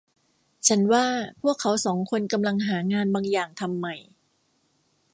[0.67, 1.05] ฉันว่า
[1.41, 3.95] พวกเขาสองคนกำลังหางานบางอย่างทำใหม่